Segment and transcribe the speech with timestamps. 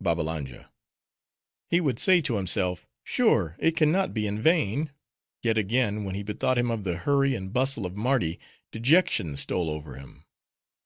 [0.00, 4.90] BABBALANJA—He would say to himself, "Sure, it can not be in vain!"
[5.42, 8.38] Yet again, when he bethought him of the hurry and bustle of Mardi,
[8.72, 10.24] dejection stole over him.